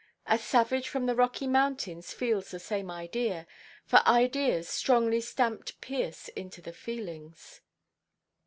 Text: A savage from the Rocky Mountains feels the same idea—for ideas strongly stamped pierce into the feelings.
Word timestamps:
A 0.25 0.39
savage 0.39 0.89
from 0.89 1.05
the 1.05 1.13
Rocky 1.15 1.45
Mountains 1.45 2.11
feels 2.11 2.49
the 2.49 2.59
same 2.59 2.89
idea—for 2.89 4.01
ideas 4.07 4.67
strongly 4.67 5.21
stamped 5.21 5.79
pierce 5.79 6.27
into 6.29 6.59
the 6.59 6.73
feelings. 6.73 7.61